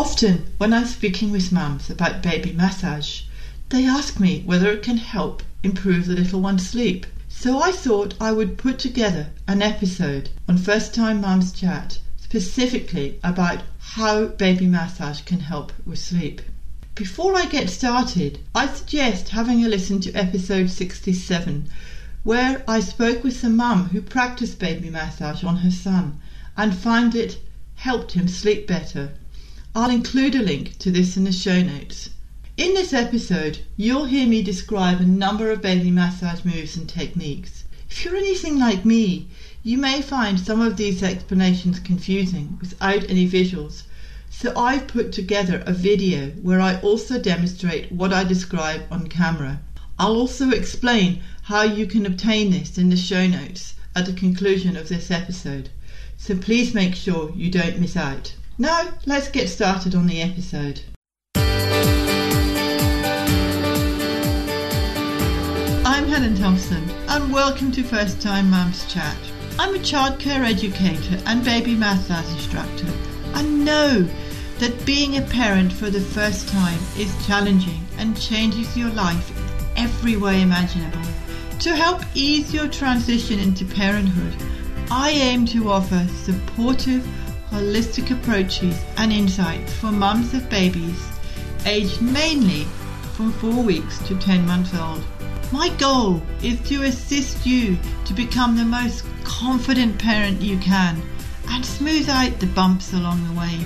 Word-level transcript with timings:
Often, 0.00 0.46
when 0.58 0.72
I'm 0.72 0.86
speaking 0.86 1.32
with 1.32 1.50
mums 1.50 1.90
about 1.90 2.22
baby 2.22 2.52
massage, 2.52 3.22
they 3.70 3.84
ask 3.84 4.20
me 4.20 4.44
whether 4.46 4.70
it 4.70 4.84
can 4.84 4.98
help 4.98 5.42
improve 5.64 6.06
the 6.06 6.14
little 6.14 6.40
one's 6.40 6.70
sleep. 6.70 7.04
So 7.28 7.60
I 7.60 7.72
thought 7.72 8.14
I 8.20 8.30
would 8.30 8.58
put 8.58 8.78
together 8.78 9.30
an 9.48 9.60
episode 9.60 10.28
on 10.48 10.56
First 10.56 10.94
Time 10.94 11.20
Mums 11.20 11.50
Chat 11.50 11.98
specifically 12.16 13.18
about 13.24 13.64
how 13.80 14.26
baby 14.26 14.66
massage 14.66 15.22
can 15.22 15.40
help 15.40 15.72
with 15.84 15.98
sleep. 15.98 16.42
Before 16.94 17.34
I 17.34 17.46
get 17.46 17.68
started, 17.68 18.38
I 18.54 18.68
suggest 18.68 19.30
having 19.30 19.64
a 19.64 19.68
listen 19.68 20.00
to 20.02 20.12
episode 20.12 20.70
67, 20.70 21.68
where 22.22 22.62
I 22.68 22.78
spoke 22.78 23.24
with 23.24 23.42
a 23.42 23.48
mum 23.48 23.88
who 23.88 24.00
practiced 24.00 24.60
baby 24.60 24.90
massage 24.90 25.42
on 25.42 25.56
her 25.56 25.72
son 25.72 26.20
and 26.56 26.72
found 26.72 27.16
it 27.16 27.40
helped 27.74 28.12
him 28.12 28.28
sleep 28.28 28.68
better. 28.68 29.10
I'll 29.80 29.90
include 29.90 30.34
a 30.34 30.42
link 30.42 30.76
to 30.78 30.90
this 30.90 31.16
in 31.16 31.22
the 31.22 31.30
show 31.30 31.62
notes. 31.62 32.10
In 32.56 32.74
this 32.74 32.92
episode, 32.92 33.60
you'll 33.76 34.06
hear 34.06 34.26
me 34.26 34.42
describe 34.42 35.00
a 35.00 35.04
number 35.04 35.52
of 35.52 35.62
baby 35.62 35.92
massage 35.92 36.44
moves 36.44 36.76
and 36.76 36.88
techniques. 36.88 37.62
If 37.88 38.04
you're 38.04 38.16
anything 38.16 38.58
like 38.58 38.84
me, 38.84 39.28
you 39.62 39.78
may 39.78 40.02
find 40.02 40.40
some 40.40 40.60
of 40.60 40.76
these 40.78 41.00
explanations 41.04 41.78
confusing 41.78 42.58
without 42.60 43.08
any 43.08 43.30
visuals, 43.30 43.84
so 44.28 44.52
I've 44.56 44.88
put 44.88 45.12
together 45.12 45.62
a 45.64 45.72
video 45.72 46.30
where 46.42 46.60
I 46.60 46.80
also 46.80 47.16
demonstrate 47.16 47.92
what 47.92 48.12
I 48.12 48.24
describe 48.24 48.82
on 48.90 49.06
camera. 49.06 49.60
I'll 49.96 50.16
also 50.16 50.50
explain 50.50 51.22
how 51.42 51.62
you 51.62 51.86
can 51.86 52.04
obtain 52.04 52.50
this 52.50 52.78
in 52.78 52.90
the 52.90 52.96
show 52.96 53.28
notes 53.28 53.74
at 53.94 54.06
the 54.06 54.12
conclusion 54.12 54.76
of 54.76 54.88
this 54.88 55.12
episode, 55.12 55.68
so 56.16 56.36
please 56.36 56.74
make 56.74 56.96
sure 56.96 57.32
you 57.36 57.48
don't 57.48 57.78
miss 57.78 57.96
out. 57.96 58.32
Now, 58.60 58.88
let's 59.06 59.28
get 59.28 59.48
started 59.48 59.94
on 59.94 60.08
the 60.08 60.20
episode. 60.20 60.80
I'm 65.86 66.08
Helen 66.08 66.34
Thompson, 66.34 66.90
and 67.06 67.32
welcome 67.32 67.70
to 67.70 67.84
First 67.84 68.20
Time 68.20 68.50
Mums 68.50 68.84
Chat. 68.92 69.16
I'm 69.60 69.76
a 69.76 69.78
childcare 69.78 70.44
educator 70.44 71.22
and 71.26 71.44
baby 71.44 71.76
massage 71.76 72.28
instructor. 72.32 72.88
I 73.32 73.42
know 73.42 74.04
that 74.58 74.84
being 74.84 75.18
a 75.18 75.22
parent 75.22 75.72
for 75.72 75.88
the 75.88 76.00
first 76.00 76.48
time 76.48 76.80
is 76.98 77.14
challenging 77.28 77.86
and 77.98 78.20
changes 78.20 78.76
your 78.76 78.90
life 78.90 79.30
every 79.76 80.16
way 80.16 80.42
imaginable. 80.42 81.08
To 81.60 81.76
help 81.76 82.02
ease 82.12 82.52
your 82.52 82.66
transition 82.66 83.38
into 83.38 83.64
parenthood, 83.64 84.34
I 84.90 85.10
aim 85.10 85.46
to 85.46 85.70
offer 85.70 86.04
supportive, 86.08 87.06
holistic 87.50 88.10
approaches 88.10 88.80
and 88.96 89.12
insights 89.12 89.72
for 89.74 89.92
mums 89.92 90.34
of 90.34 90.48
babies 90.50 91.08
aged 91.66 92.00
mainly 92.00 92.64
from 93.14 93.32
4 93.32 93.62
weeks 93.62 93.98
to 94.06 94.18
10 94.18 94.46
months 94.46 94.74
old. 94.74 95.04
My 95.50 95.70
goal 95.78 96.22
is 96.42 96.60
to 96.68 96.84
assist 96.84 97.46
you 97.46 97.78
to 98.04 98.12
become 98.12 98.56
the 98.56 98.64
most 98.64 99.04
confident 99.24 99.98
parent 99.98 100.40
you 100.42 100.58
can 100.58 101.00
and 101.48 101.64
smooth 101.64 102.08
out 102.08 102.38
the 102.38 102.46
bumps 102.46 102.92
along 102.92 103.26
the 103.26 103.40
way. 103.40 103.58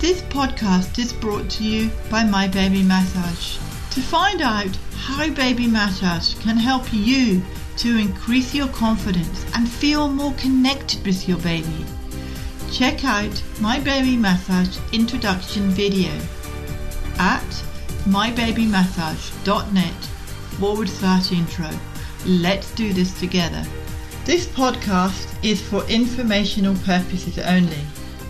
This 0.00 0.22
podcast 0.22 0.98
is 0.98 1.12
brought 1.12 1.50
to 1.50 1.64
you 1.64 1.90
by 2.10 2.24
My 2.24 2.48
Baby 2.48 2.82
Massage. 2.82 3.58
To 3.94 4.00
find 4.00 4.40
out 4.40 4.74
how 4.96 5.28
Baby 5.30 5.66
Massage 5.66 6.34
can 6.40 6.56
help 6.56 6.92
you 6.92 7.42
to 7.78 7.98
increase 7.98 8.54
your 8.54 8.68
confidence 8.68 9.44
and 9.54 9.68
feel 9.68 10.08
more 10.08 10.32
connected 10.34 11.04
with 11.04 11.28
your 11.28 11.38
baby, 11.38 11.84
check 12.72 13.04
out 13.04 13.42
My 13.60 13.80
Baby 13.80 14.16
Massage 14.16 14.78
introduction 14.92 15.70
video 15.70 16.10
at 17.18 17.44
mybabymassage.net 18.04 20.04
forward 20.58 20.88
slash 20.88 21.32
intro. 21.32 21.70
Let's 22.26 22.74
do 22.74 22.92
this 22.92 23.18
together. 23.18 23.64
This 24.24 24.46
podcast 24.46 25.32
is 25.42 25.62
for 25.62 25.84
informational 25.84 26.74
purposes 26.84 27.38
only 27.38 27.80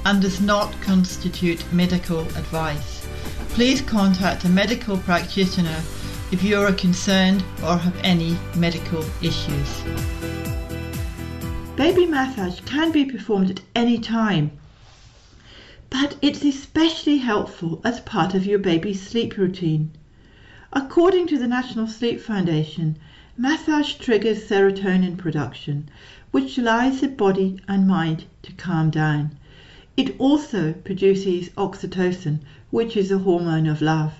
and 0.05 0.23
does 0.23 0.41
not 0.41 0.73
constitute 0.83 1.65
medical 1.73 2.21
advice. 2.21 3.07
Please 3.51 3.81
contact 3.81 4.45
a 4.45 4.49
medical 4.49 4.99
practitioner 4.99 5.83
if 6.31 6.43
you 6.43 6.61
are 6.61 6.73
concerned 6.73 7.43
or 7.65 7.77
have 7.77 7.97
any 8.05 8.37
medical 8.55 9.05
issues. 9.21 10.38
Baby 11.79 12.07
massage 12.07 12.59
can 12.63 12.91
be 12.91 13.05
performed 13.05 13.53
at 13.53 13.61
any 13.73 13.99
time, 13.99 14.51
but 15.91 16.17
it's 16.21 16.43
especially 16.43 17.19
helpful 17.19 17.81
as 17.85 18.01
part 18.01 18.35
of 18.35 18.45
your 18.45 18.59
baby's 18.59 19.01
sleep 19.01 19.37
routine. 19.37 19.93
According 20.73 21.29
to 21.29 21.39
the 21.39 21.47
National 21.47 21.87
Sleep 21.87 22.21
Foundation, 22.21 22.97
massage 23.37 23.95
triggers 23.95 24.43
serotonin 24.43 25.17
production, 25.17 25.89
which 26.33 26.59
allows 26.59 27.01
the 27.01 27.07
body 27.07 27.61
and 27.69 27.87
mind 27.87 28.25
to 28.43 28.51
calm 28.55 28.91
down. 28.91 29.39
It 29.97 30.17
also 30.19 30.73
produces 30.73 31.51
oxytocin, 31.51 32.41
which 32.73 32.97
is 32.97 33.13
a 33.13 33.19
hormone 33.19 33.69
of 33.69 33.81
love, 33.81 34.15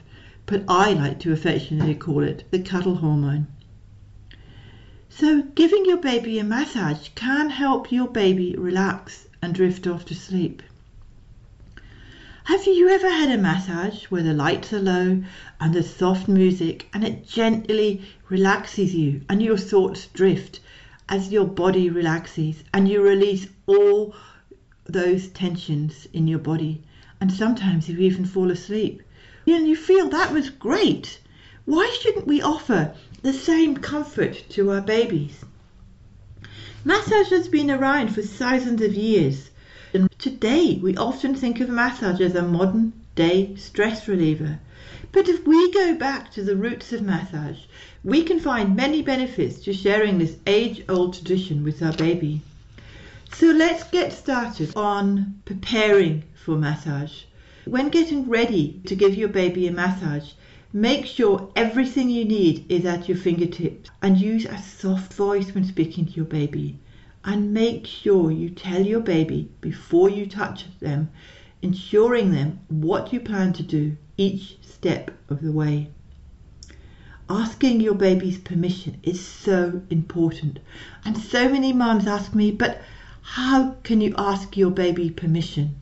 but 0.47 0.63
I 0.69 0.93
like 0.93 1.19
to 1.21 1.33
affectionately 1.33 1.97
call 1.97 2.23
it 2.23 2.45
the 2.53 2.61
cuddle 2.61 2.99
hormone. 2.99 3.49
So, 5.11 5.43
giving 5.55 5.85
your 5.85 5.97
baby 5.97 6.39
a 6.39 6.45
massage 6.45 7.09
can 7.15 7.51
help 7.51 7.91
your 7.91 8.09
baby 8.09 8.55
relax 8.57 9.27
and 9.41 9.55
drift 9.55 9.87
off 9.87 10.05
to 10.07 10.15
sleep. 10.15 10.63
Have 12.45 12.67
you 12.67 12.89
ever 12.89 13.11
had 13.11 13.31
a 13.31 13.37
massage 13.37 14.05
where 14.05 14.23
the 14.23 14.33
lights 14.33 14.73
are 14.73 14.81
low 14.81 15.23
and 15.61 15.75
the 15.75 15.83
soft 15.83 16.29
music 16.29 16.89
and 16.95 17.05
it 17.05 17.27
gently 17.27 18.03
relaxes 18.29 18.95
you 18.95 19.21
and 19.29 19.43
your 19.43 19.59
thoughts 19.59 20.07
drift 20.07 20.61
as 21.09 21.31
your 21.33 21.47
body 21.47 21.91
relaxes 21.91 22.63
and 22.73 22.89
you 22.89 23.03
release 23.03 23.49
all 23.67 24.15
those 24.85 25.29
tensions 25.29 26.07
in 26.13 26.27
your 26.27 26.39
body, 26.39 26.83
and 27.21 27.31
sometimes 27.31 27.89
you 27.89 27.99
even 27.99 28.25
fall 28.25 28.51
asleep. 28.51 29.03
And 29.47 29.69
you 29.69 29.77
feel 29.77 30.09
that 30.09 30.33
was 30.33 30.51
great. 30.51 31.21
Why 31.65 31.95
shouldn't 32.01 32.27
we 32.27 32.41
offer 32.41 32.95
the 33.23 33.33
same 33.33 33.77
comfort 33.77 34.45
to 34.51 34.71
our 34.71 34.81
babies? 34.81 35.45
Massage 36.85 37.31
has 37.31 37.49
been 37.49 37.71
around 37.71 38.15
for 38.15 38.23
thousands 38.23 38.81
of 38.81 38.95
years, 38.95 39.51
and 39.93 40.09
today 40.19 40.79
we 40.81 40.97
often 40.97 41.35
think 41.35 41.61
of 41.61 41.69
massage 41.69 42.21
as 42.21 42.37
a 42.37 42.43
modern 42.43 42.93
day 43.17 43.55
stress 43.57 44.07
reliever. 44.07 44.61
But 45.11 45.29
if 45.29 45.47
we 45.47 45.73
go 45.73 45.95
back 45.97 46.31
to 46.33 46.45
the 46.45 46.55
roots 46.55 46.93
of 46.93 47.03
massage, 47.03 47.59
we 48.05 48.23
can 48.23 48.39
find 48.39 48.77
many 48.77 49.03
benefits 49.03 49.59
to 49.65 49.73
sharing 49.73 50.19
this 50.19 50.37
age 50.47 50.85
old 50.89 51.15
tradition 51.15 51.65
with 51.65 51.83
our 51.83 51.95
baby. 51.95 52.43
So 53.33 53.47
let's 53.47 53.83
get 53.91 54.13
started 54.13 54.77
on 54.77 55.41
preparing 55.45 56.23
for 56.35 56.57
massage. 56.57 57.23
When 57.65 57.89
getting 57.89 58.29
ready 58.29 58.81
to 58.87 58.95
give 58.95 59.15
your 59.17 59.29
baby 59.29 59.67
a 59.67 59.73
massage, 59.73 60.31
make 60.81 61.05
sure 61.07 61.51
everything 61.57 62.09
you 62.09 62.25
need 62.25 62.65
is 62.71 62.85
at 62.85 63.09
your 63.09 63.17
fingertips 63.17 63.91
and 64.01 64.17
use 64.17 64.45
a 64.45 64.57
soft 64.59 65.13
voice 65.13 65.53
when 65.53 65.65
speaking 65.65 66.07
to 66.07 66.13
your 66.13 66.25
baby. 66.25 66.79
And 67.25 67.53
make 67.53 67.85
sure 67.85 68.31
you 68.31 68.51
tell 68.51 68.83
your 68.83 69.01
baby 69.01 69.51
before 69.61 70.09
you 70.09 70.25
touch 70.27 70.67
them, 70.79 71.11
ensuring 71.63 72.31
them 72.31 72.61
what 72.69 73.13
you 73.13 73.19
plan 73.19 73.53
to 73.55 73.63
do 73.65 73.97
each 74.17 74.59
step 74.63 75.11
of 75.29 75.41
the 75.41 75.51
way. 75.51 75.91
Asking 77.29 77.81
your 77.81 77.97
baby's 77.97 78.39
permission 78.39 78.99
is 79.03 79.21
so 79.21 79.83
important. 79.91 80.61
And 81.05 81.19
so 81.19 81.49
many 81.49 81.73
mums 81.73 82.07
ask 82.07 82.37
me, 82.37 82.53
but 82.53 82.81
how 83.23 83.73
can 83.83 84.01
you 84.01 84.15
ask 84.17 84.57
your 84.57 84.71
baby 84.71 85.11
permission? 85.11 85.75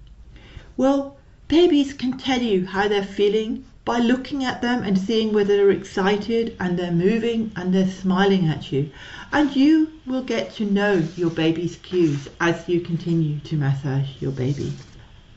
Well, 0.77 1.19
babies 1.49 1.93
can 1.93 2.17
tell 2.17 2.41
you 2.41 2.65
how 2.67 2.89
they're 2.89 3.05
feeling 3.05 3.65
by 3.87 4.01
looking 4.01 4.43
at 4.43 4.61
them 4.63 4.83
and 4.83 4.99
seeing 4.99 5.33
whether 5.33 5.57
they're 5.57 5.71
excited 5.71 6.57
and 6.59 6.77
they're 6.77 6.91
moving 6.91 7.53
and 7.55 7.73
they're 7.73 7.87
smiling 7.87 8.49
at 8.49 8.73
you. 8.73 8.91
And 9.33 9.55
you 9.55 9.93
will 10.05 10.25
get 10.25 10.53
to 10.57 10.65
know 10.65 11.05
your 11.17 11.31
baby's 11.31 11.77
cues 11.77 12.29
as 12.41 12.69
you 12.69 12.81
continue 12.81 13.39
to 13.39 13.57
massage 13.57 14.09
your 14.21 14.33
baby. 14.33 14.73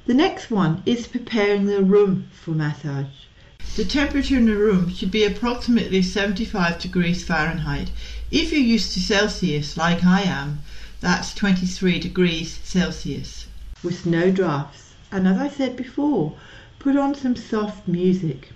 The 0.07 0.15
next 0.15 0.49
one 0.49 0.81
is 0.87 1.05
preparing 1.05 1.67
the 1.67 1.83
room 1.83 2.27
for 2.31 2.49
massage. 2.49 3.27
The 3.75 3.85
temperature 3.85 4.37
in 4.37 4.47
the 4.47 4.57
room 4.57 4.89
should 4.89 5.11
be 5.11 5.23
approximately 5.23 6.01
75 6.01 6.79
degrees 6.79 7.23
Fahrenheit. 7.23 7.91
If 8.31 8.51
you're 8.51 8.61
used 8.61 8.93
to 8.93 8.99
Celsius, 8.99 9.77
like 9.77 10.03
I 10.03 10.23
am, 10.23 10.63
that's 11.01 11.35
23 11.35 11.99
degrees 11.99 12.59
Celsius. 12.63 13.45
With 13.83 14.07
no 14.07 14.31
drafts. 14.31 14.93
And 15.11 15.27
as 15.27 15.37
I 15.37 15.49
said 15.49 15.75
before, 15.75 16.35
put 16.79 16.95
on 16.95 17.13
some 17.13 17.35
soft 17.35 17.85
music. 17.89 18.53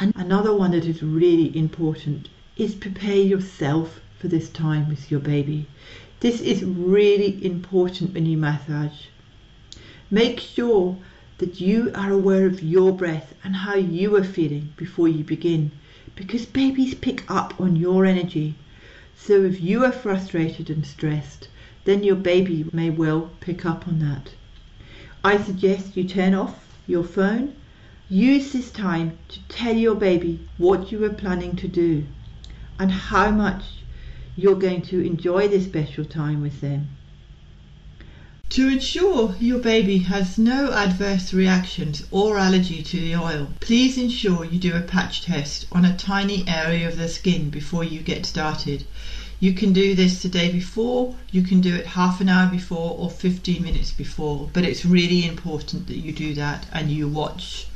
And 0.00 0.14
another 0.14 0.54
one 0.54 0.70
that 0.70 0.84
is 0.84 1.02
really 1.02 1.56
important 1.56 2.28
is 2.56 2.76
prepare 2.76 3.16
yourself 3.16 4.00
for 4.20 4.28
this 4.28 4.48
time 4.48 4.88
with 4.88 5.10
your 5.10 5.18
baby. 5.18 5.66
This 6.20 6.40
is 6.40 6.62
really 6.62 7.44
important 7.44 8.14
when 8.14 8.24
you 8.24 8.36
massage. 8.36 9.06
Make 10.12 10.38
sure 10.38 10.96
that 11.38 11.60
you 11.60 11.90
are 11.92 12.12
aware 12.12 12.46
of 12.46 12.62
your 12.62 12.92
breath 12.92 13.34
and 13.42 13.56
how 13.56 13.74
you 13.74 14.14
are 14.14 14.22
feeling 14.22 14.72
before 14.76 15.08
you 15.08 15.24
begin 15.24 15.72
because 16.14 16.46
babies 16.46 16.94
pick 16.94 17.28
up 17.28 17.60
on 17.60 17.74
your 17.74 18.06
energy. 18.06 18.54
So 19.16 19.42
if 19.42 19.60
you 19.60 19.84
are 19.84 19.92
frustrated 19.92 20.70
and 20.70 20.86
stressed, 20.86 21.48
then 21.84 22.04
your 22.04 22.16
baby 22.16 22.66
may 22.72 22.90
well 22.90 23.30
pick 23.40 23.66
up 23.66 23.88
on 23.88 23.98
that. 23.98 24.34
I 25.24 25.42
suggest 25.42 25.96
you 25.96 26.04
turn 26.04 26.34
off 26.34 26.67
your 26.88 27.04
phone. 27.04 27.54
Use 28.08 28.52
this 28.52 28.70
time 28.70 29.18
to 29.28 29.40
tell 29.48 29.76
your 29.76 29.94
baby 29.94 30.40
what 30.56 30.90
you 30.90 31.04
are 31.04 31.12
planning 31.12 31.54
to 31.56 31.68
do 31.68 32.04
and 32.78 32.90
how 32.90 33.30
much 33.30 33.62
you're 34.36 34.54
going 34.54 34.82
to 34.82 35.04
enjoy 35.04 35.46
this 35.48 35.64
special 35.64 36.04
time 36.04 36.40
with 36.40 36.60
them. 36.60 36.88
To 38.50 38.66
ensure 38.66 39.36
your 39.38 39.58
baby 39.58 39.98
has 39.98 40.38
no 40.38 40.72
adverse 40.72 41.34
reactions 41.34 42.04
or 42.10 42.38
allergy 42.38 42.82
to 42.82 42.98
the 42.98 43.14
oil, 43.14 43.48
please 43.60 43.98
ensure 43.98 44.42
you 44.42 44.58
do 44.58 44.74
a 44.74 44.80
patch 44.80 45.20
test 45.20 45.66
on 45.70 45.84
a 45.84 45.94
tiny 45.94 46.48
area 46.48 46.88
of 46.88 46.96
the 46.96 47.10
skin 47.10 47.50
before 47.50 47.84
you 47.84 48.00
get 48.00 48.24
started. 48.24 48.84
You 49.38 49.52
can 49.52 49.74
do 49.74 49.94
this 49.94 50.22
the 50.22 50.30
day 50.30 50.50
before, 50.50 51.14
you 51.30 51.42
can 51.42 51.60
do 51.60 51.74
it 51.74 51.88
half 51.88 52.22
an 52.22 52.30
hour 52.30 52.50
before 52.50 52.96
or 52.98 53.10
15 53.10 53.62
minutes 53.62 53.90
before, 53.90 54.48
but 54.54 54.64
it's 54.64 54.82
really 54.86 55.26
important 55.26 55.86
that 55.86 55.98
you 55.98 56.12
do 56.12 56.32
that 56.32 56.64
and 56.72 56.90
you 56.90 57.06
watch 57.06 57.66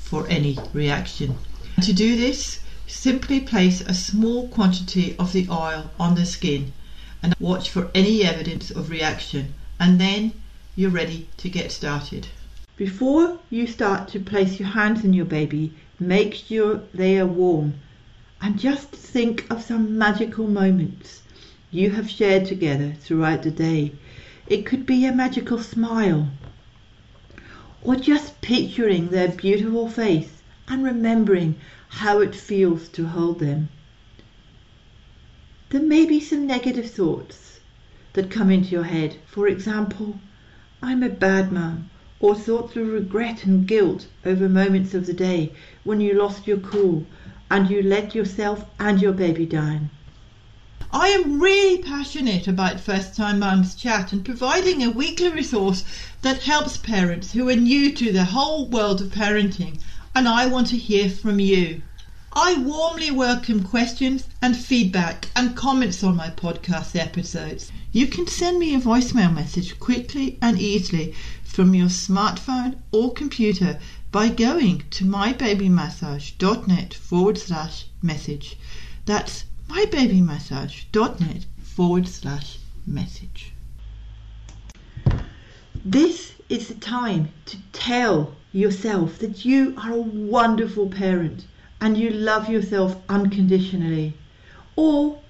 for 0.00 0.26
any 0.26 0.58
reaction. 0.72 1.36
To 1.82 1.92
do 1.92 2.16
this, 2.16 2.58
simply 2.88 3.38
place 3.38 3.82
a 3.82 3.94
small 3.94 4.48
quantity 4.48 5.14
of 5.16 5.32
the 5.32 5.46
oil 5.48 5.92
on 5.96 6.16
the 6.16 6.26
skin 6.26 6.72
and 7.22 7.36
watch 7.38 7.70
for 7.70 7.88
any 7.94 8.24
evidence 8.24 8.72
of 8.72 8.90
reaction 8.90 9.54
and 9.80 10.00
then 10.00 10.32
you're 10.74 10.90
ready 10.90 11.28
to 11.36 11.48
get 11.48 11.70
started. 11.70 12.26
Before 12.76 13.38
you 13.50 13.66
start 13.66 14.08
to 14.08 14.20
place 14.20 14.58
your 14.58 14.68
hands 14.68 15.04
on 15.04 15.12
your 15.12 15.24
baby, 15.24 15.72
make 15.98 16.34
sure 16.34 16.82
they 16.94 17.18
are 17.18 17.26
warm 17.26 17.74
and 18.40 18.58
just 18.58 18.90
think 18.90 19.46
of 19.50 19.62
some 19.62 19.98
magical 19.98 20.46
moments 20.46 21.22
you 21.70 21.90
have 21.90 22.08
shared 22.08 22.46
together 22.46 22.94
throughout 23.00 23.42
the 23.42 23.50
day. 23.50 23.92
It 24.46 24.64
could 24.64 24.86
be 24.86 25.04
a 25.04 25.12
magical 25.12 25.58
smile 25.58 26.28
or 27.82 27.96
just 27.96 28.40
picturing 28.40 29.08
their 29.08 29.28
beautiful 29.28 29.88
face 29.88 30.42
and 30.66 30.84
remembering 30.84 31.56
how 31.88 32.20
it 32.20 32.34
feels 32.34 32.88
to 32.88 33.06
hold 33.06 33.38
them. 33.38 33.68
There 35.70 35.82
may 35.82 36.06
be 36.06 36.20
some 36.20 36.46
negative 36.46 36.90
thoughts 36.90 37.57
that 38.18 38.32
come 38.32 38.50
into 38.50 38.70
your 38.70 38.82
head. 38.82 39.16
For 39.28 39.46
example, 39.46 40.18
I'm 40.82 41.04
a 41.04 41.08
bad 41.08 41.52
mum, 41.52 41.88
or 42.18 42.34
thoughts 42.34 42.74
of 42.74 42.88
regret 42.88 43.44
and 43.44 43.64
guilt 43.64 44.08
over 44.24 44.48
moments 44.48 44.92
of 44.92 45.06
the 45.06 45.12
day 45.12 45.52
when 45.84 46.00
you 46.00 46.14
lost 46.14 46.44
your 46.44 46.56
cool 46.56 47.06
and 47.48 47.70
you 47.70 47.80
let 47.80 48.16
yourself 48.16 48.64
and 48.80 49.00
your 49.00 49.12
baby 49.12 49.46
down. 49.46 49.90
I 50.90 51.10
am 51.10 51.38
really 51.40 51.80
passionate 51.80 52.48
about 52.48 52.80
First 52.80 53.14
Time 53.14 53.38
Mums 53.38 53.76
Chat 53.76 54.12
and 54.12 54.24
providing 54.24 54.82
a 54.82 54.90
weekly 54.90 55.28
resource 55.28 55.84
that 56.22 56.42
helps 56.42 56.76
parents 56.76 57.34
who 57.34 57.48
are 57.48 57.54
new 57.54 57.92
to 57.92 58.10
the 58.10 58.24
whole 58.24 58.66
world 58.66 59.00
of 59.00 59.12
parenting, 59.12 59.78
and 60.12 60.26
I 60.26 60.46
want 60.46 60.66
to 60.70 60.76
hear 60.76 61.08
from 61.08 61.38
you. 61.38 61.82
I 62.40 62.54
warmly 62.54 63.10
welcome 63.10 63.64
questions 63.64 64.28
and 64.40 64.56
feedback 64.56 65.26
and 65.34 65.56
comments 65.56 66.04
on 66.04 66.14
my 66.14 66.28
podcast 66.28 66.94
episodes. 66.94 67.72
You 67.90 68.06
can 68.06 68.28
send 68.28 68.60
me 68.60 68.76
a 68.76 68.78
voicemail 68.78 69.34
message 69.34 69.80
quickly 69.80 70.38
and 70.40 70.56
easily 70.56 71.16
from 71.42 71.74
your 71.74 71.88
smartphone 71.88 72.76
or 72.92 73.12
computer 73.12 73.80
by 74.12 74.28
going 74.28 74.84
to 74.90 75.04
mybabymassage.net 75.04 76.94
forward 76.94 77.38
slash 77.38 77.86
message. 78.02 78.56
That's 79.04 79.44
mybabymassage.net 79.68 81.44
forward 81.60 82.06
slash 82.06 82.58
message. 82.86 83.52
This 85.84 86.34
is 86.48 86.68
the 86.68 86.74
time 86.74 87.30
to 87.46 87.56
tell 87.72 88.36
yourself 88.52 89.18
that 89.18 89.44
you 89.44 89.74
are 89.76 89.90
a 89.90 90.00
wonderful 90.00 90.88
parent 90.88 91.44
and 91.80 91.96
you 91.96 92.10
love 92.10 92.48
yourself 92.48 92.96
unconditionally. 93.08 94.14
Or, 94.74 95.20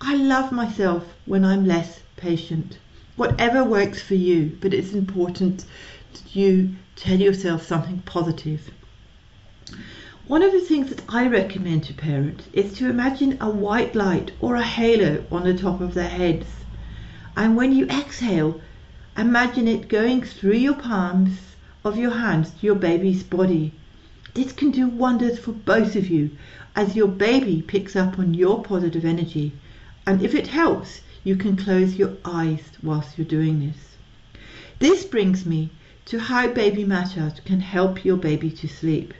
I 0.00 0.14
love 0.16 0.50
myself 0.50 1.04
when 1.26 1.44
I'm 1.44 1.66
less 1.66 2.00
patient. 2.16 2.78
Whatever 3.16 3.64
works 3.64 4.00
for 4.00 4.14
you, 4.14 4.56
but 4.60 4.72
it's 4.72 4.94
important 4.94 5.64
that 6.12 6.34
you 6.34 6.74
tell 6.96 7.18
yourself 7.20 7.66
something 7.66 8.02
positive. 8.06 8.70
One 10.26 10.42
of 10.42 10.52
the 10.52 10.60
things 10.60 10.88
that 10.88 11.02
I 11.08 11.26
recommend 11.26 11.84
to 11.84 11.92
parents 11.92 12.44
is 12.52 12.72
to 12.74 12.88
imagine 12.88 13.36
a 13.40 13.50
white 13.50 13.94
light 13.94 14.30
or 14.40 14.54
a 14.54 14.62
halo 14.62 15.24
on 15.30 15.44
the 15.44 15.54
top 15.54 15.80
of 15.80 15.92
their 15.92 16.08
heads. 16.08 16.46
And 17.36 17.56
when 17.56 17.72
you 17.72 17.86
exhale, 17.88 18.60
imagine 19.18 19.68
it 19.68 19.88
going 19.88 20.22
through 20.22 20.56
your 20.56 20.74
palms 20.74 21.38
of 21.84 21.98
your 21.98 22.12
hands 22.12 22.50
to 22.50 22.66
your 22.66 22.74
baby's 22.74 23.22
body 23.22 23.72
this 24.34 24.52
can 24.52 24.70
do 24.70 24.86
wonders 24.86 25.40
for 25.40 25.50
both 25.50 25.96
of 25.96 26.08
you 26.08 26.30
as 26.76 26.94
your 26.94 27.08
baby 27.08 27.60
picks 27.62 27.96
up 27.96 28.16
on 28.16 28.32
your 28.32 28.62
positive 28.62 29.04
energy. 29.04 29.52
And 30.06 30.22
if 30.22 30.34
it 30.36 30.46
helps, 30.46 31.00
you 31.24 31.34
can 31.34 31.56
close 31.56 31.96
your 31.96 32.16
eyes 32.24 32.62
whilst 32.82 33.18
you're 33.18 33.26
doing 33.26 33.58
this. 33.58 33.96
This 34.78 35.04
brings 35.04 35.44
me 35.44 35.70
to 36.06 36.20
how 36.20 36.48
baby 36.48 36.84
massage 36.84 37.40
can 37.40 37.60
help 37.60 38.04
your 38.04 38.16
baby 38.16 38.50
to 38.52 38.68
sleep. 38.68 39.14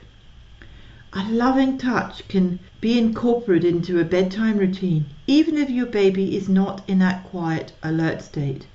A 1.13 1.29
loving 1.29 1.77
touch 1.77 2.25
can 2.29 2.59
be 2.79 2.97
incorporated 2.97 3.75
into 3.75 3.99
a 3.99 4.05
bedtime 4.05 4.57
routine, 4.57 5.07
even 5.27 5.57
if 5.57 5.69
your 5.69 5.87
baby 5.87 6.37
is 6.37 6.47
not 6.47 6.87
in 6.87 6.99
that 6.99 7.25
quiet, 7.25 7.73
alert 7.83 8.21
state, 8.21 8.65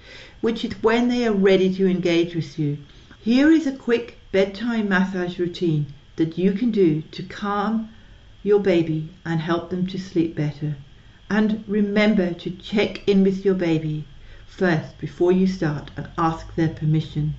which 0.42 0.64
is 0.66 0.74
when 0.82 1.08
they 1.08 1.26
are 1.26 1.32
ready 1.32 1.72
to 1.74 1.88
engage 1.88 2.34
with 2.34 2.58
you. 2.58 2.76
Here 3.22 3.50
is 3.50 3.66
a 3.66 3.72
quick 3.72 4.18
bedtime 4.32 4.88
massage 4.88 5.38
routine 5.38 5.86
that 6.16 6.36
you 6.38 6.52
can 6.52 6.70
do 6.70 7.02
to 7.02 7.22
calm 7.22 7.88
your 8.42 8.60
baby 8.60 9.08
and 9.24 9.40
help 9.40 9.70
them 9.70 9.86
to 9.86 9.98
sleep 9.98 10.34
better. 10.34 10.76
And 11.28 11.64
remember 11.66 12.32
to 12.32 12.50
check 12.50 13.06
in 13.08 13.22
with 13.22 13.44
your 13.44 13.54
baby 13.54 14.04
first 14.46 14.98
before 14.98 15.32
you 15.32 15.46
start 15.46 15.90
and 15.96 16.08
ask 16.16 16.54
their 16.54 16.68
permission. 16.68 17.34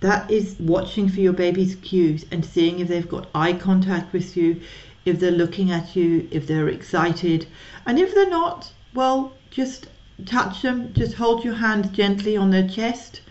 That 0.00 0.30
is 0.30 0.56
watching 0.60 1.08
for 1.08 1.20
your 1.20 1.32
baby's 1.32 1.74
cues 1.76 2.24
and 2.30 2.44
seeing 2.44 2.78
if 2.78 2.88
they've 2.88 3.08
got 3.08 3.28
eye 3.34 3.54
contact 3.54 4.12
with 4.12 4.36
you, 4.36 4.60
if 5.04 5.18
they're 5.18 5.30
looking 5.30 5.72
at 5.72 5.96
you, 5.96 6.28
if 6.30 6.46
they're 6.46 6.68
excited. 6.68 7.46
And 7.84 7.98
if 7.98 8.14
they're 8.14 8.30
not, 8.30 8.70
well, 8.94 9.32
just 9.50 9.88
touch 10.26 10.62
them, 10.62 10.92
just 10.92 11.14
hold 11.14 11.44
your 11.44 11.54
hand 11.54 11.92
gently 11.92 12.36
on 12.36 12.50
their 12.50 12.68
chest 12.68 13.22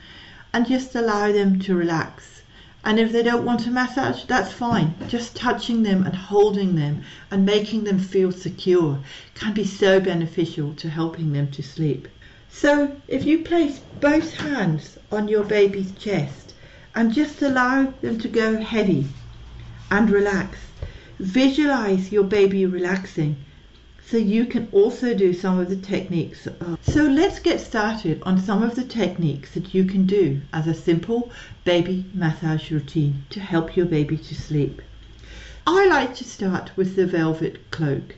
and 0.53 0.67
just 0.67 0.95
allow 0.95 1.31
them 1.31 1.59
to 1.59 1.75
relax. 1.75 2.36
And 2.87 3.01
if 3.01 3.11
they 3.11 3.21
don't 3.21 3.43
want 3.43 3.67
a 3.67 3.69
massage, 3.69 4.23
that's 4.23 4.53
fine. 4.53 4.95
Just 5.09 5.35
touching 5.35 5.83
them 5.83 6.05
and 6.05 6.15
holding 6.15 6.77
them 6.77 7.01
and 7.29 7.45
making 7.45 7.83
them 7.83 7.99
feel 7.99 8.31
secure 8.31 8.99
can 9.35 9.53
be 9.53 9.65
so 9.65 9.99
beneficial 9.99 10.73
to 10.75 10.89
helping 10.89 11.33
them 11.33 11.51
to 11.51 11.61
sleep. 11.61 12.07
So 12.49 12.95
if 13.09 13.25
you 13.25 13.39
place 13.39 13.81
both 13.99 14.35
hands 14.35 14.97
on 15.11 15.27
your 15.27 15.43
baby's 15.43 15.91
chest 15.99 16.53
and 16.95 17.13
just 17.13 17.41
allow 17.41 17.91
them 17.99 18.19
to 18.19 18.29
go 18.29 18.55
heavy 18.61 19.09
and 19.91 20.09
relax, 20.09 20.57
visualize 21.19 22.13
your 22.13 22.23
baby 22.23 22.65
relaxing 22.65 23.35
so 24.09 24.15
you 24.15 24.45
can 24.45 24.69
also 24.71 25.13
do 25.13 25.33
some 25.33 25.59
of 25.59 25.67
the 25.67 25.75
techniques. 25.75 26.47
So 26.81 27.03
let's 27.03 27.39
get 27.39 27.59
started 27.59 28.21
on 28.23 28.39
some 28.39 28.63
of 28.63 28.75
the 28.75 28.85
techniques 28.85 29.53
that 29.53 29.73
you 29.73 29.83
can 29.83 30.05
do 30.05 30.39
as 30.53 30.65
a 30.65 30.73
simple 30.73 31.29
baby 31.65 32.05
massage 32.13 32.71
routine 32.71 33.25
to 33.31 33.41
help 33.41 33.75
your 33.75 33.85
baby 33.85 34.15
to 34.17 34.33
sleep. 34.33 34.81
I 35.65 35.87
like 35.87 36.15
to 36.15 36.23
start 36.23 36.71
with 36.77 36.95
the 36.95 37.05
velvet 37.05 37.69
cloak 37.69 38.15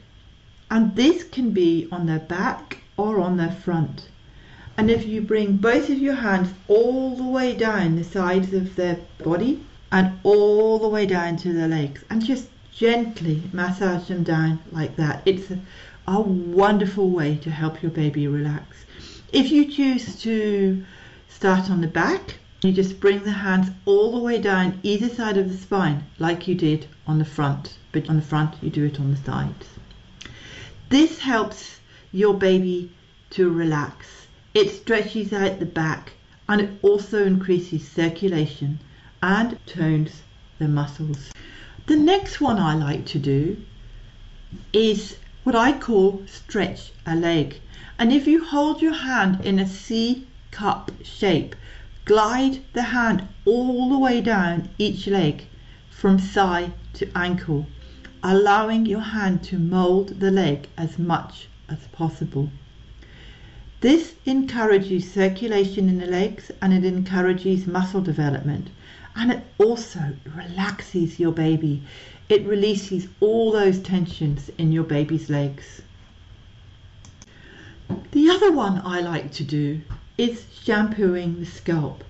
and 0.70 0.96
this 0.96 1.24
can 1.24 1.50
be 1.50 1.88
on 1.92 2.06
their 2.06 2.20
back 2.20 2.84
or 2.96 3.20
on 3.20 3.38
their 3.38 3.52
front. 3.52 4.10
And 4.78 4.92
if 4.92 5.08
you 5.08 5.22
bring 5.22 5.58
both 5.58 5.90
of 5.90 5.98
your 5.98 6.14
hands 6.14 6.54
all 6.68 7.16
the 7.16 7.24
way 7.24 7.56
down 7.56 7.96
the 7.96 8.04
sides 8.04 8.54
of 8.54 8.76
their 8.76 9.00
body 9.24 9.64
and 9.92 10.20
all 10.22 10.78
the 10.78 10.88
way 10.88 11.08
down 11.08 11.38
to 11.38 11.52
their 11.52 11.68
legs 11.68 12.04
and 12.12 12.24
just 12.24 12.48
gently 12.80 13.44
massage 13.52 14.08
them 14.08 14.24
down 14.24 14.58
like 14.72 14.96
that. 14.96 15.22
It's 15.26 15.52
a, 15.52 15.60
a 16.08 16.22
wonderful 16.22 17.10
way 17.10 17.36
to 17.44 17.52
help 17.52 17.84
your 17.84 17.92
baby 17.92 18.26
relax. 18.26 18.86
If 19.34 19.52
you 19.52 19.70
choose 19.70 20.22
to 20.22 20.82
start 21.28 21.70
on 21.70 21.82
the 21.82 21.88
back, 21.88 22.36
you 22.64 22.72
just 22.72 23.02
bring 23.02 23.24
the 23.24 23.32
hands 23.32 23.70
all 23.84 24.14
the 24.14 24.24
way 24.24 24.40
down 24.40 24.80
either 24.82 25.10
side 25.10 25.36
of 25.36 25.52
the 25.52 25.58
spine 25.58 26.06
like 26.20 26.48
you 26.48 26.56
did 26.56 26.88
on 27.06 27.20
the 27.20 27.26
front, 27.26 27.78
but 27.92 28.10
on 28.10 28.16
the 28.16 28.22
front 28.22 28.56
you 28.62 28.70
do 28.70 28.86
it 28.86 28.98
on 28.98 29.12
the 29.12 29.18
sides. 29.18 29.68
This 30.88 31.20
helps 31.20 31.82
your 32.14 32.34
baby 32.34 32.94
to 33.32 33.52
relax. 33.52 34.28
It 34.54 34.70
stretches 34.70 35.34
out 35.34 35.60
the 35.60 35.66
back 35.66 36.14
and 36.48 36.62
it 36.62 36.70
also 36.82 37.26
increases 37.26 37.86
circulation 37.86 38.80
and 39.22 39.60
tones 39.66 40.22
the 40.60 40.70
muscles. 40.70 41.30
The 41.90 41.96
next 41.96 42.40
one 42.40 42.60
I 42.60 42.76
like 42.76 43.08
to 43.08 43.18
do 43.18 43.58
is 44.72 45.18
what 45.44 45.56
I 45.56 45.72
call 45.72 46.22
stretch 46.28 46.92
a 47.04 47.16
leg. 47.16 47.62
And 47.98 48.14
if 48.14 48.28
you 48.28 48.46
hold 48.46 48.80
your 48.80 48.94
hand 48.94 49.44
in 49.44 49.58
a 49.58 49.68
C 49.68 50.28
cup 50.52 50.92
shape, 51.02 51.56
glide 52.06 52.60
the 52.74 52.84
hand 52.94 53.28
all 53.44 53.90
the 53.90 53.98
way 53.98 54.22
down 54.22 54.70
each 54.78 55.08
leg 55.08 55.48
from 55.90 56.20
thigh 56.20 56.74
to 56.94 57.10
ankle, 57.18 57.66
allowing 58.22 58.86
your 58.86 59.02
hand 59.18 59.42
to 59.46 59.58
mold 59.58 60.20
the 60.20 60.30
leg 60.30 60.68
as 60.78 61.00
much 61.00 61.48
as 61.68 61.80
possible. 61.92 62.52
This 63.82 64.14
encourages 64.28 65.12
circulation 65.12 65.90
in 65.90 65.98
the 65.98 66.06
legs 66.06 66.52
and 66.62 66.72
it 66.72 66.86
encourages 66.86 67.66
muscle 67.66 68.02
development 68.02 68.70
and 69.16 69.32
it 69.32 69.44
also 69.58 70.16
relaxes 70.36 71.20
your 71.20 71.32
baby. 71.32 71.84
It 72.30 72.46
releases 72.46 73.08
all 73.20 73.52
those 73.52 73.80
tensions 73.80 74.50
in 74.58 74.72
your 74.72 74.84
baby's 74.84 75.30
legs. 75.30 75.82
The 78.12 78.30
other 78.30 78.52
one 78.52 78.82
I 78.86 79.02
like 79.02 79.32
to 79.34 79.44
do 79.44 79.82
is 80.18 80.46
shampooing 80.64 81.40
the 81.40 81.46
scalp. 81.46 82.04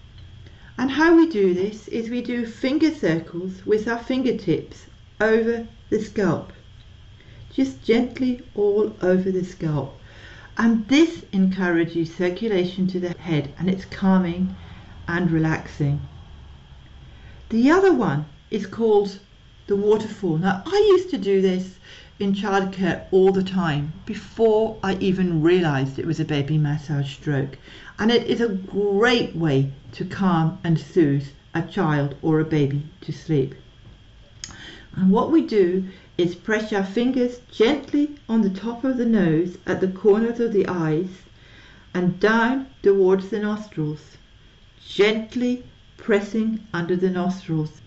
And 0.78 0.92
how 0.92 1.16
we 1.16 1.30
do 1.30 1.54
this 1.54 1.88
is 1.90 2.10
we 2.10 2.22
do 2.22 2.46
finger 2.46 2.94
circles 2.94 3.66
with 3.66 3.88
our 3.88 4.00
fingertips 4.00 4.86
over 5.22 5.68
the 5.90 6.02
scalp. 6.02 6.54
Just 7.54 7.84
gently 7.84 8.42
all 8.56 8.96
over 9.02 9.32
the 9.32 9.44
scalp. 9.44 10.00
And 10.58 10.88
this 10.88 11.24
encourages 11.32 12.14
circulation 12.16 12.88
to 12.88 13.00
the 13.00 13.18
head 13.18 13.54
and 13.58 13.70
it's 13.70 13.86
calming 13.86 14.56
and 15.08 15.32
relaxing. 15.32 16.02
The 17.50 17.72
other 17.72 17.92
one 17.92 18.28
is 18.52 18.68
called 18.68 19.18
the 19.66 19.76
waterfall. 19.76 20.38
Now, 20.38 20.62
I 20.68 20.88
used 20.92 21.10
to 21.10 21.18
do 21.18 21.42
this 21.42 21.80
in 22.20 22.36
childcare 22.36 23.06
all 23.10 23.32
the 23.32 23.44
time 23.44 23.94
before 24.06 24.78
I 24.84 24.98
even 24.98 25.42
realized 25.42 25.98
it 25.98 26.06
was 26.06 26.20
a 26.20 26.26
baby 26.26 26.60
massage 26.60 27.12
stroke. 27.12 27.58
And 27.98 28.12
it 28.12 28.28
is 28.28 28.40
a 28.40 28.50
great 28.50 29.36
way 29.36 29.72
to 29.94 30.06
calm 30.06 30.60
and 30.64 30.78
soothe 30.78 31.28
a 31.56 31.64
child 31.64 32.14
or 32.22 32.40
a 32.40 32.46
baby 32.46 32.84
to 33.02 33.12
sleep. 33.12 33.56
And 34.96 35.10
what 35.10 35.32
we 35.32 35.42
do 35.42 35.86
is 36.20 36.36
press 36.36 36.72
our 36.72 36.84
fingers 36.84 37.40
gently 37.52 38.12
on 38.28 38.44
the 38.44 38.52
top 38.52 38.84
of 38.84 38.98
the 38.98 39.08
nose 39.08 39.58
at 39.66 39.82
the 39.82 39.88
corners 39.88 40.40
of 40.40 40.54
the 40.54 40.68
eyes 40.68 41.10
and 41.96 42.20
down 42.20 42.68
towards 42.84 43.30
the 43.30 43.40
nostrils, 43.40 44.18
gently 44.88 45.64
pressing 46.02 46.66
under 46.74 46.96
the 46.96 47.10
nostrils. 47.10 47.82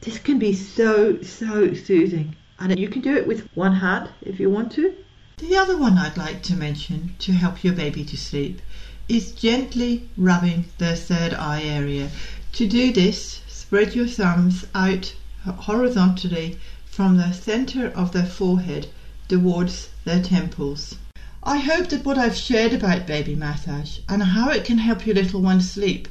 This 0.00 0.18
can 0.18 0.38
be 0.38 0.52
so, 0.54 1.22
so 1.22 1.72
soothing. 1.74 2.36
And 2.58 2.78
you 2.78 2.88
can 2.88 3.02
do 3.02 3.16
it 3.16 3.26
with 3.26 3.48
one 3.54 3.76
hand 3.76 4.10
if 4.22 4.40
you 4.40 4.50
want 4.50 4.72
to. 4.72 4.94
The 5.38 5.56
other 5.56 5.76
one 5.76 5.98
I'd 5.98 6.16
like 6.16 6.42
to 6.44 6.54
mention 6.54 7.14
to 7.18 7.32
help 7.32 7.62
your 7.62 7.74
baby 7.74 8.04
to 8.04 8.16
sleep 8.16 8.62
is 9.08 9.32
gently 9.32 10.08
rubbing 10.16 10.64
their 10.78 10.96
third 10.96 11.34
eye 11.34 11.62
area. 11.62 12.10
To 12.52 12.66
do 12.66 12.92
this, 12.92 13.42
spread 13.46 13.94
your 13.94 14.06
thumbs 14.06 14.64
out 14.74 15.14
horizontally 15.44 16.58
from 16.86 17.16
the 17.16 17.32
center 17.32 17.88
of 17.88 18.12
their 18.12 18.26
forehead 18.26 18.86
towards 19.28 19.90
their 20.04 20.22
temples. 20.22 20.96
I 21.42 21.58
hope 21.58 21.88
that 21.88 22.04
what 22.04 22.16
I've 22.16 22.36
shared 22.36 22.72
about 22.72 23.06
baby 23.06 23.34
massage 23.34 23.98
and 24.08 24.22
how 24.22 24.50
it 24.50 24.64
can 24.64 24.78
help 24.78 25.06
your 25.06 25.16
little 25.16 25.42
one 25.42 25.60
sleep 25.60 26.08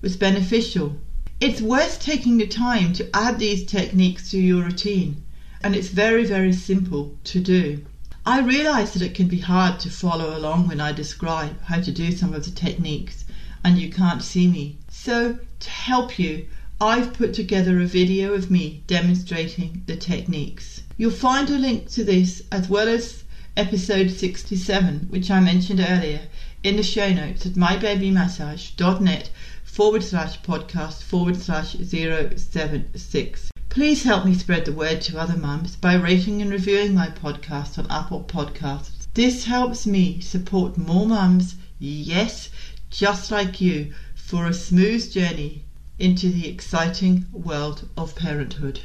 was 0.00 0.16
beneficial. 0.16 0.96
It's 1.40 1.60
worth 1.60 2.00
taking 2.00 2.38
the 2.38 2.46
time 2.46 2.92
to 2.94 3.08
add 3.14 3.38
these 3.38 3.64
techniques 3.64 4.30
to 4.30 4.38
your 4.38 4.64
routine, 4.64 5.22
and 5.62 5.74
it's 5.74 5.88
very, 5.88 6.24
very 6.24 6.52
simple 6.52 7.16
to 7.24 7.40
do. 7.40 7.84
I 8.24 8.40
realize 8.40 8.92
that 8.92 9.02
it 9.02 9.14
can 9.14 9.28
be 9.28 9.38
hard 9.38 9.78
to 9.80 9.90
follow 9.90 10.36
along 10.36 10.66
when 10.66 10.80
I 10.80 10.92
describe 10.92 11.62
how 11.62 11.80
to 11.80 11.92
do 11.92 12.10
some 12.10 12.34
of 12.34 12.44
the 12.44 12.50
techniques 12.50 13.24
and 13.62 13.78
you 13.78 13.90
can't 13.90 14.22
see 14.22 14.46
me. 14.46 14.78
So, 14.88 15.38
to 15.60 15.70
help 15.70 16.18
you, 16.18 16.46
I've 16.80 17.14
put 17.14 17.34
together 17.34 17.80
a 17.80 17.86
video 17.86 18.32
of 18.32 18.50
me 18.50 18.82
demonstrating 18.86 19.82
the 19.86 19.96
techniques. 19.96 20.82
You'll 20.96 21.10
find 21.10 21.50
a 21.50 21.58
link 21.58 21.90
to 21.90 22.04
this 22.04 22.42
as 22.52 22.68
well 22.68 22.88
as 22.88 23.24
episode 23.56 24.10
67, 24.10 25.06
which 25.08 25.30
I 25.30 25.40
mentioned 25.40 25.80
earlier, 25.80 26.22
in 26.62 26.76
the 26.76 26.82
show 26.82 27.12
notes 27.12 27.46
at 27.46 27.52
mybabymassage.net 27.52 29.30
forward 29.76 30.02
slash 30.02 30.40
podcast 30.40 31.02
forward 31.02 31.36
slash 31.36 31.76
076. 31.76 33.50
Please 33.68 34.04
help 34.04 34.24
me 34.24 34.32
spread 34.32 34.64
the 34.64 34.72
word 34.72 35.02
to 35.02 35.18
other 35.20 35.36
mums 35.36 35.76
by 35.76 35.92
rating 35.92 36.40
and 36.40 36.50
reviewing 36.50 36.94
my 36.94 37.08
podcast 37.08 37.78
on 37.78 37.86
Apple 37.90 38.24
Podcasts. 38.24 39.06
This 39.12 39.44
helps 39.44 39.86
me 39.86 40.18
support 40.22 40.78
more 40.78 41.06
mums, 41.06 41.56
yes, 41.78 42.48
just 42.88 43.30
like 43.30 43.60
you, 43.60 43.92
for 44.14 44.46
a 44.46 44.54
smooth 44.54 45.12
journey 45.12 45.62
into 45.98 46.30
the 46.30 46.48
exciting 46.48 47.26
world 47.30 47.86
of 47.98 48.16
parenthood. 48.16 48.80